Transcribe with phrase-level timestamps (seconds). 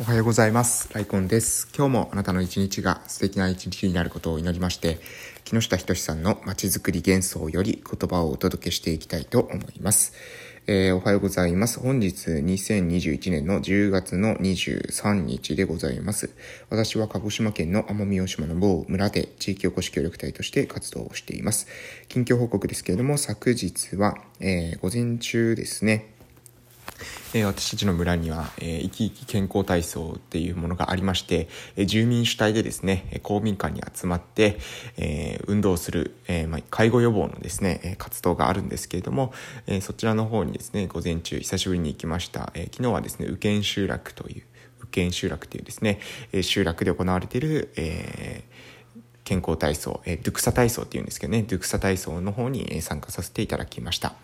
[0.00, 0.88] おはようございます。
[0.94, 1.68] ライコンです。
[1.76, 4.98] 今日もあなたの一日が素敵な一日になることを祈りまして、
[5.44, 10.14] 木下仁さんのまちづくり幻想より言葉をお届けしていきたいと思います。
[10.66, 11.78] えーおはようございます。
[11.78, 16.30] 本日2021年の10月の23日でございます。
[16.70, 21.66] 私は鹿児島県の奄美大島の某村で地域おこし協力隊として活動をしています。
[22.08, 26.11] 近況報告ですけれども、昨日は、えー午前中ですね、
[27.34, 34.58] え私たちの村には、えー生き生き健康体操っていうものがありまして、え住民主体でですね、公民館に集まって、
[34.96, 39.32] えー運動する、えーまあ、介護予防のですね、活動があるんですけれども、
[39.66, 42.50] えそちらの方にですね、午前中久しぶりに行きました。
[42.54, 44.42] え昨日はですね、右見集落という、
[44.92, 46.00] 右見集落というですね、
[46.42, 48.44] 集落で行われている、え
[49.24, 54.14] 健康体操、えドゥクサ体操っていうんですけどね、ドゥクサ体操の方に参加させていただきました。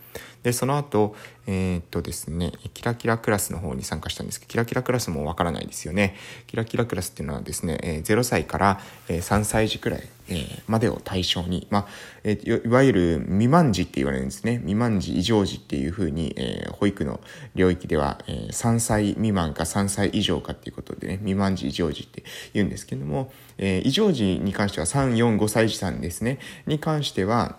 [0.43, 1.15] で、その後、
[1.47, 6.15] えーっとですね、キラキラクラスの方に参加したんですけど、キラキラクラスもわからないですよね。
[6.47, 11.87] キラキラクラスっていうのはですね、えー0歳から3歳児くらい、えーまでを対象に、まあ、
[12.23, 14.59] えーいいわゆる未満児って言われるんですね。
[14.59, 17.21] 未満児、異常児っていうふうに、えー保育の
[17.55, 27.57] 領域では、えー3歳未満か3歳以上かっていうことでね、未満児、異常児って言うんですけども、えー異常児に関しては3、4、5歳児さんですね、に関しては、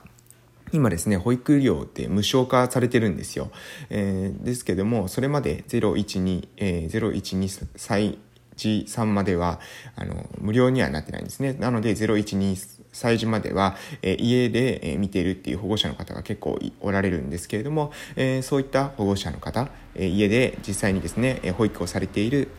[0.71, 3.51] 今ですね、保育料って無償化されてるんですよ。
[3.89, 8.17] えーですけども、それまで012、えー、012歳
[8.55, 9.59] 児さんまでは、
[9.95, 11.53] あの、無料にはなってないんですね。
[11.53, 22.49] なので、012歳児までは、えー家で、見ているっていう保護者の方が結構おられるんですけれども、えそういった保護者の方、え家で実際にですね、え保育をされている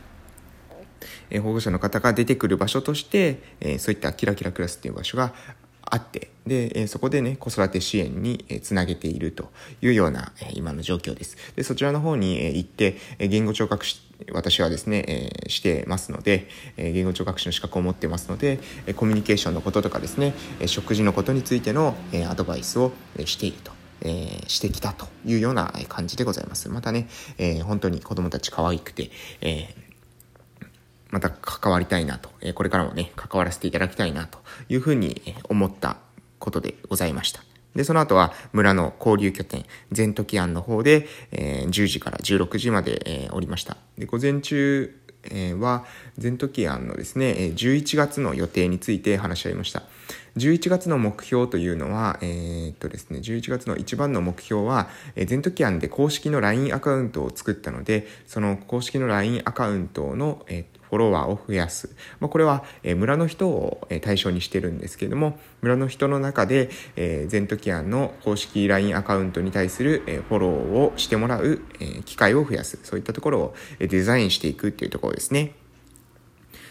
[1.43, 3.41] 保護者の方が出てくる場所として、
[3.79, 5.33] そういったキラキラクラスっていう場所が
[5.83, 9.51] あってで、そこでね子育て支援につなげていると
[9.83, 14.01] いうような、今の状況ですでそちらの方に、行って、言語聴覚士
[14.33, 18.59] 私はですね、してますので、言語聴覚士の資格を持ってますので、
[18.97, 20.35] コミュニケーションのこととかですね、
[20.67, 21.95] 食事のことについての、
[22.29, 22.93] アドバイスを
[23.25, 23.73] していると。
[24.03, 26.71] えしてきたというような感じでございます。
[26.71, 29.11] またね、え本当に子供たち可愛くて、
[29.43, 29.90] えー
[31.11, 34.39] また関わりたいなと、えこれからもね、関わらせていただきたいなと
[34.69, 35.97] いうふうに思った
[36.39, 37.43] ことでございました。
[37.75, 43.77] で、その後は村の交流拠点、全時庵の方で、え10時から16時まで、えおりました。
[43.99, 45.85] で、午前中、えは
[46.17, 49.83] 全時庵のですね、11月の予定について話し合いました。
[50.37, 61.95] 11月の目標というのは、えーっとですね、11月の一番の目標は、えー、全時案で公式の LINE アカウントを作ったので、その公式の LINE アカウントの、えーフォロワーを増やす。
[62.19, 72.79] まあ、これは、え村の人を対象にしてるんですけれども、村の人の中で、えー、全時案の公式 LINE アカウントに対する、えフォローをしてもらう、え機会を増やす。
[72.83, 75.60] そういったところをデザインしていくっていうところですね。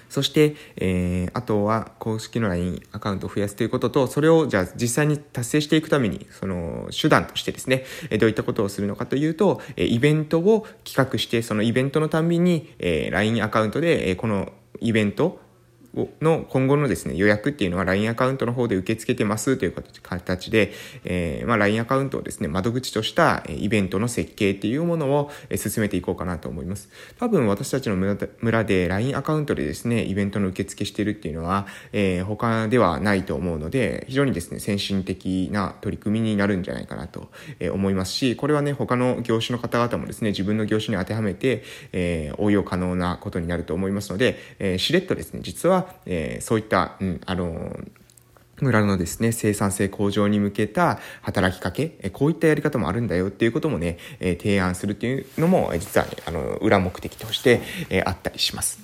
[0.10, 15.40] そして、えーあとは公式の LINE アカウントを増やすということと、それをじゃあ実際に達成していくために、その手段としてですね、えどういったことをするのかというと、えイベントを企画して、そのイベントのたんびに、えー LINE アカウントで、えこのイベント
[16.22, 20.72] の今後のですね、予約っていうのは LINE アカウントの方で受け付けてますという形で、
[21.04, 26.90] えーまあ、LINE アカウントをですね、窓口としたイベントの設計っていうものを進めていこうかなと思います。
[27.18, 37.30] 多分私たちの村で LINE アカウントでですね、イベントの受付してるっていうのは、えー他ではないと思うので、非常にですね、先進的な取り組みになるんじゃないかなと
[37.72, 47.92] 思いますし、これはね、他の業種の方々もですね、自分の業種に当てはめて、えー応用可能なことになると思いますので、えしれっとですね、実は、えーそういった、うん、あのー
[48.62, 57.62] 村のですね、生産性向上に向けた働きかけ、こういったやり方もあるんだよっていうこともね、提案するっていうのも、実は、あの、裏目的として、
[58.06, 58.80] あったりします。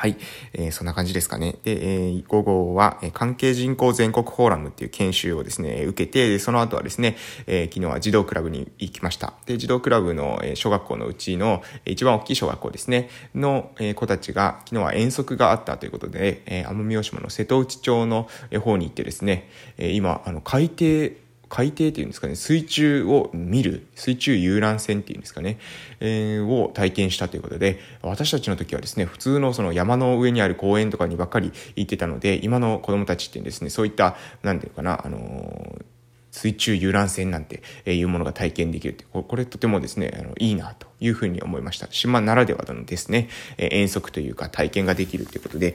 [0.00, 0.16] はい、
[0.54, 1.56] えーそんな感じですかね。
[1.62, 9.34] で、えー午後は、えー関係人口全国フォーラムっていう研修をですね、受けて、その後はですね、えー昨日は児童クラブに行きました。
[9.44, 18.26] で、児童クラブの、えー小学校のうちの、えー一番大きい小学校ですね、の、えー子たちが、昨日は遠足があったということで、えー奄美大島の瀬戸内町の
[18.58, 21.14] 方に行ってですね、えー今、あの、海底、
[21.50, 25.58] 海底っていうんですかね、水中を見る、水中遊覧船っていうんですかね、
[25.98, 35.84] えーを体験したということで、私たちの時はですね、普通のその山の上にある公園とかにばっかり行ってたので、今の子供たちってですね、そういった、なんていうかな、あのー
[36.32, 41.88] 水中遊覧船なんていうものが体験できるってこれとてもですねあのいいなというふうに思いました。
[41.90, 45.74] 島ならではのですね遠足というか体験ができるということで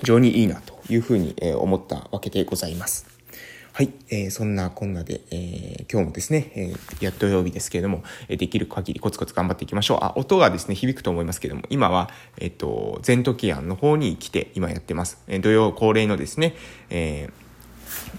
[0.00, 3.11] 非常にいいなというふうに思ったわけでございます。
[3.74, 9.98] はい、えー、そんなこんなで、えー、今日もですね、えー、やっと曜日ですけれども、えー、できる限りコツコツ頑張っていきましょう。
[10.02, 15.22] あ、音がですね、響くと思いますけれども、今は、えっ、ー、と、ゼントキアンの方に来て、今やってます。
[15.26, 16.54] えー、土曜恒例のですね、
[16.90, 17.32] えー、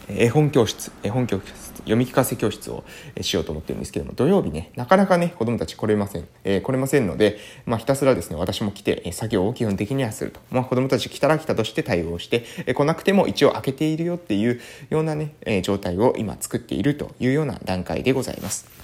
[0.08, 2.84] 絵本教室、絵本教室、読み聞かせ教室を
[3.22, 6.28] しようと思ってるんですけども、土曜日ね、なかなかね、子供たち来れません。
[6.44, 10.40] えー、来れませんので、まあ、ひたすらですね、私も来て、作業を基本的にはすると。
[10.52, 18.83] まあ、子供たち来たら来たとして対応して、来なくても一応開けているよっていうようなね、え状態を今作っているというような段階でございます。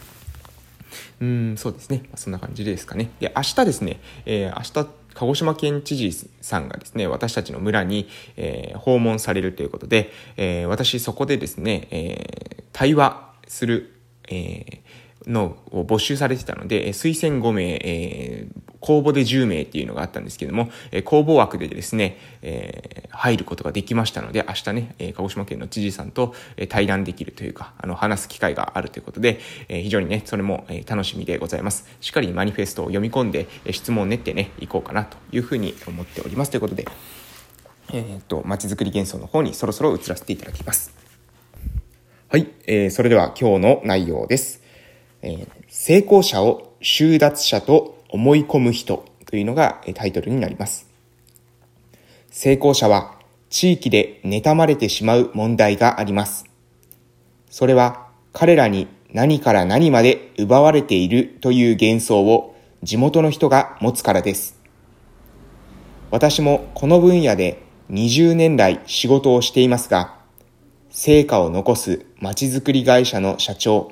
[1.21, 2.03] うん、そうですね。
[2.15, 3.11] そんな感じですかね。
[3.19, 8.07] で、明日ですね、えー、明日、鹿児島県知事さんがですね、私たちの村に、
[8.37, 13.95] えー、訪問されるということで、えー、私そこでですね、えー、対話する、
[14.31, 14.81] え
[15.27, 31.87] のを募集されてたので、推薦5名、えー、公募で10名っていうのがあったんですけども、えー、公募枠でですね、えー、入ることができましたので、明日ね、えー、鹿児島県の知事さんと、えー、対談できるというか、あの、話す機会があるということで、えー、非常にね、それも、えー、楽しみでございます。
[31.99, 36.51] しっかりマニフェストを読み込んで、えー、質問を練ってね、いこうかなというふうに思っております。
[36.51, 36.87] ということで、
[37.91, 40.93] えー、っと、まちづくり幻想の方にそろそろ移らせていただきます。
[42.29, 44.61] はい、えー、それでは今日の内容です。
[45.21, 50.87] えー、成功者を収奪者と思い込む人というのがタイトルになります。
[52.31, 53.15] 成功者は
[53.49, 56.45] 地域で妬まれてしまう問題があります。
[57.49, 64.59] それは彼らに何から何まで奪われているという幻想を地元の人が持つからです。
[66.11, 67.61] 私もこの分野で
[67.91, 70.15] 20年来仕事をしていますが、
[70.89, 73.91] 成果を残すまちづくり会社の社長、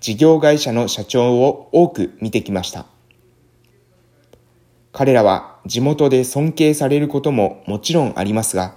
[0.00, 2.86] 事業会社の社長を多く見てきました。
[4.96, 8.76] 彼らは地元で尊敬されることももちろんありますが、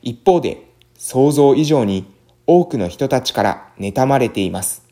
[0.00, 2.10] 一方で想像以上に
[2.46, 4.86] 多くの人たちから妬まれています。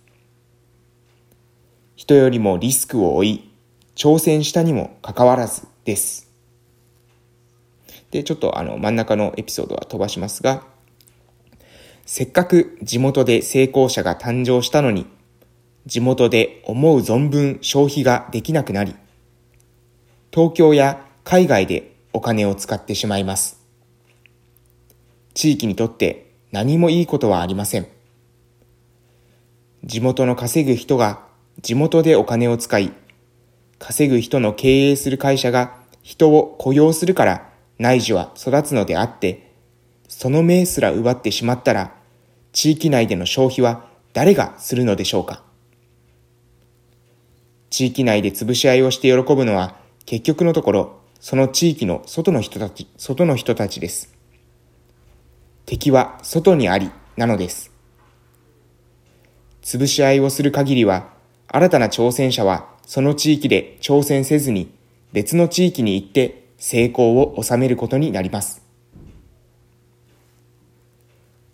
[1.96, 3.50] 人よりもリスクを負い、
[3.96, 6.30] 挑戦したにもかかわらずです。
[8.10, 10.64] で、ちょっとあの真ん中のエピソードは飛ばしますが、
[12.04, 15.06] せっかく地元で成功者が誕生したのに、
[15.86, 18.94] 地元で思う存分消費ができなくなり、
[20.34, 23.64] 東京や海外でお金を使ってしまいます。
[25.32, 27.86] 地域にとって何もいいことはありません。
[29.84, 31.20] 地元の稼ぐ人が
[31.62, 32.92] 地元でお金を使い、
[33.78, 37.48] 稼ぐ人の経営する会社が人を雇用するから
[37.78, 39.52] 内需は育つのであって、
[40.08, 41.94] その命すら奪ってしまったら、
[42.50, 45.44] 地域内での消費は誰がするのでしょうか
[47.70, 54.14] 地域内で潰し合いをして喜ぶのは、結局のところ、その地域の外の人たち、外の人たちです。
[55.66, 57.70] 敵は外にあり、なのです。
[59.62, 61.14] 潰し合いをする限りは、
[61.48, 64.72] 新たな挑戦者はその地域で挑戦せずに
[65.12, 68.62] 別の地域に行って成功を収めることになります。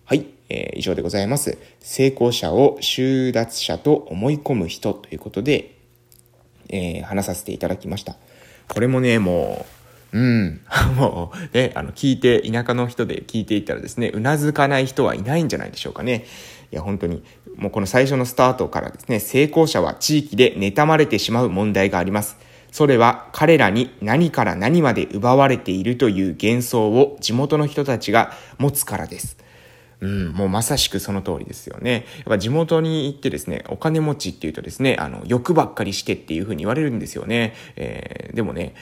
[0.05, 1.57] はいえー、以上でございます。
[1.79, 5.77] 成功者を収奪者と思い込む人ということで、
[6.69, 8.17] えー、話させていただきました。
[8.73, 9.65] これもね、も
[10.13, 10.61] う、うん。
[10.95, 16.25] もう、ね、あの、聞いて、田舎の人で聞いていったらですね、うなずかない人はいないんじゃないでしょうかね。
[16.71, 17.23] いや、本当に、
[17.55, 22.37] もうこの最初のスタートからですね、成功者は地域で妬まれてしまう問題があります。
[22.71, 29.37] それは彼らに何から何まで奪われているという幻想を地元の人たちが持つからです。
[30.01, 32.05] うん、もうまさしくその通りですよね。
[32.17, 37.53] やっぱ地元に行ってですね、お金持ちっていうとですね、あの、欲ばっかりしてっていうふうに言われるんですよね。
[37.75, 38.73] えー、でもね、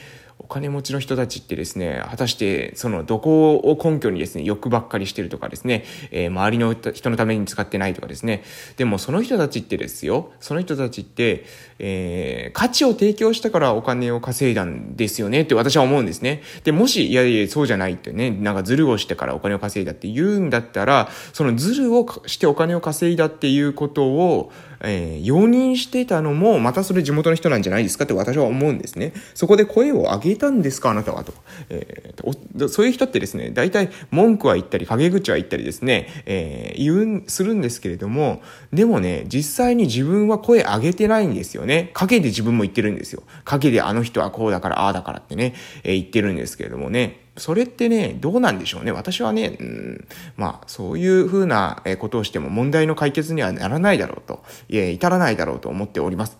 [0.42, 8.42] お金持ちの人たちってですね、果たしてそのどこを根拠にですね、欲ばっかりしてるとかですね、えー、周りの人のために使ってないとかですね、
[8.78, 11.44] でもその人たちってですよ、その人たちって、
[11.78, 16.42] えー、価値を提供したからお金を稼いだんですよねって私は思うんですね。
[16.64, 29.12] で、もし、いやいや、そうじゃないってね、なんかズルをしてからお金を稼いだって言うんだったら、そのズルをしてお金を稼いだっていうことを、えー、容認してたのも、またそれ地元の人なんじゃないですかって私は思うんですね。
[29.34, 31.32] そこで声を上げたんですかあなたはと。
[31.68, 41.90] えー、そういう人ってですね、大体文句は言ったり、陰口は言ったりですね、えー、言う、するんですけれども、でもね、実際に自分は声上げてないんですよね。
[41.94, 43.22] 陰で自分も言ってるんですよ。
[43.44, 47.29] 陰であの人はこうだから、ああだからってね、えー、言ってるんですけれどもね。
[47.40, 48.92] それってね、どうなんでしょうね。
[48.92, 56.38] 私はね、うん、まあ、そういうふうなことをしても問題の解決にはならないだろうと、え、至らないだろうと思っております。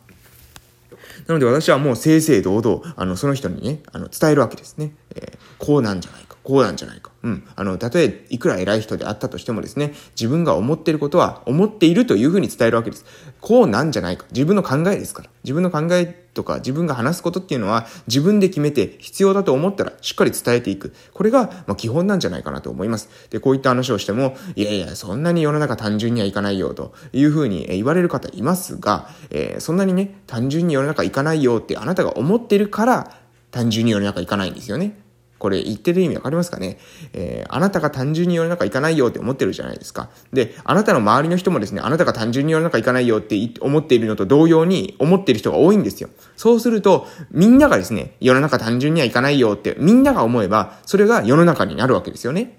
[1.27, 4.93] なので私はもう正々堂々、あの、その人にね、あの、伝えるわけですね。
[5.15, 6.30] えー、こうなんじゃない。
[6.43, 7.11] こうなんじゃないか。
[7.23, 7.47] うん。
[7.55, 13.05] あの、たとえいくら偉い人であったとしてもですね、自分が思っていることは思っているというふうに伝えるわけです。
[13.41, 14.27] こうなんじゃないか。
[14.33, 15.31] 自分の考えですから。
[15.45, 20.95] 自分の考えとか自分が話すことっていうのは自分で決めて必要だと思ったらしっかり伝えていく。
[21.13, 23.09] これが、まあ基本なんじゃないかなと思います。
[23.31, 33.21] で、こういった話をしても、いやいや、そんなに世の中単純にはいかないよというふうに言われる方いますが、えー、そんなにね、単純に世の中いかないよってあなたが思ってるから、
[33.51, 35.00] 単純に世の中いかないんですよね。
[35.41, 36.79] これ言ってる意味わかりますかね？
[37.15, 40.11] えー、あなたが単純に世の中行かないよって思ってるじゃないですか。
[40.33, 46.11] で、あなたの周りの人もですね、あなたが単純に世の中行かないよって思っているのと同様に思っている人が多いんですよ。
[46.37, 52.59] そうすると、みんながですね、世の中単純には行かないよってみんなが思えば、それが世の中になるわけですよね。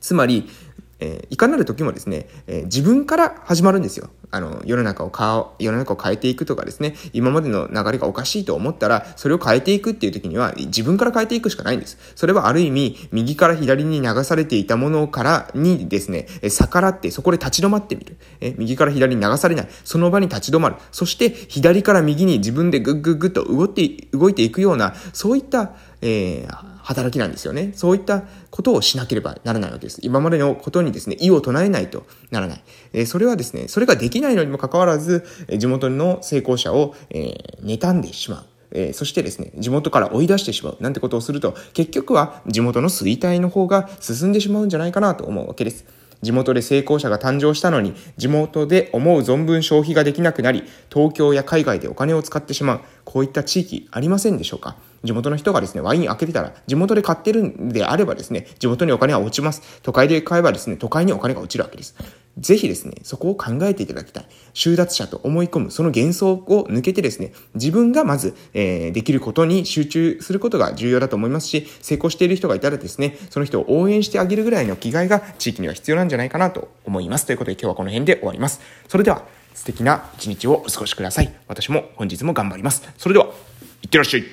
[0.00, 0.48] つまり、
[1.00, 4.10] え、いかなる時もですね、え、自分から始まるんですよ。
[4.30, 11.98] あの、世の中を変世の中を変えていくとかですね、今までの流れがおかしいと思ったら、それを変えていくっていう時には、自分から変えていくしかないんです。
[12.16, 18.16] それはある意味、右から左に流されていたものからにですね、逆らって、そこで立ち止まってみる。
[18.40, 19.68] え右から左に流されない。
[19.84, 20.76] その場に立ち止まる。
[20.90, 25.72] そして、左から右に自分でグッグッグッと動いて、動いていくような、そういった、
[26.06, 27.72] えー、働きなんですよね。
[27.74, 30.00] そういったことをしなければならないわけです。
[30.02, 32.64] 今までのことにですね、意を唱えないとならない。
[32.92, 35.24] えー、それはですね、それができないのにもかかわらず、
[35.56, 38.44] 地元の成功者を、えー、妬んでしまう。
[38.76, 45.86] えー、そしてですね、地元から追い出してしまうなんてことをすると、結局は地元の衰退の方が進んでしまうんじゃないかなと思うわけです。
[46.24, 54.76] 地元で成功者が誕生したのに、地元で思う存分消費ができなくなり、東京や海外でお金を使ってしまう、こういった地域ありませんでしょうか？
[55.04, 59.80] 地元の人がですね、ワイン開けてたら、地元で買ってるんであればですね、地元にお金は落ちます。
[59.82, 61.94] 都会で買えばですね、都会にお金が落ちるわけです。
[62.38, 64.26] ぜひですね、そこを考えていただきたい。
[64.54, 77.26] 収奪者と思い込む、その幻想を抜けてですね、自分がまず、えー、できることに集中することが重要だと思いますし、成功している人がいたらですね、その人を応援してあげるぐらいの気概が地域には必要なんじゃないかなと思います。
[77.26, 78.60] ということで今日はこの辺で終わります。
[78.88, 79.22] それでは、
[79.54, 81.32] 素敵な一日をお過ごしください。
[81.46, 82.82] 私も本日も頑張ります。
[82.98, 83.26] それでは、
[83.82, 84.24] いってらっしゃい。